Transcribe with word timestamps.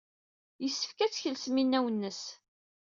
Yessefk 0.63 0.97
ad 0.99 1.11
tkelsem 1.11 1.55
inaw-nnes. 1.63 2.21